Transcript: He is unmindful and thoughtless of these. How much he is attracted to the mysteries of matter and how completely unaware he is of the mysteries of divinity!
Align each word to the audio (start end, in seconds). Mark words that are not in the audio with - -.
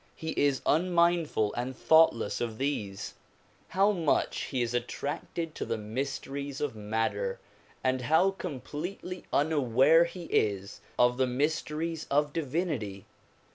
He 0.15 0.31
is 0.31 0.63
unmindful 0.65 1.53
and 1.53 1.75
thoughtless 1.75 2.41
of 2.41 2.57
these. 2.57 3.13
How 3.67 3.91
much 3.91 4.45
he 4.45 4.63
is 4.63 4.73
attracted 4.73 5.53
to 5.53 5.63
the 5.63 5.77
mysteries 5.77 6.59
of 6.59 6.75
matter 6.75 7.39
and 7.83 8.01
how 8.01 8.31
completely 8.31 9.25
unaware 9.31 10.05
he 10.05 10.23
is 10.23 10.81
of 10.97 11.17
the 11.17 11.27
mysteries 11.27 12.07
of 12.09 12.33
divinity! 12.33 13.05